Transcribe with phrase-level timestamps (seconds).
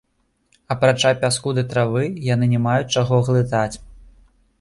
[0.75, 2.01] Апрача пяску ды травы,
[2.33, 3.75] яны не маюць чаго глытаць.